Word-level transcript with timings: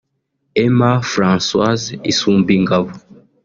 Emma 0.63 0.91
Françoise 1.11 1.89
Isumbingabo 2.11 2.91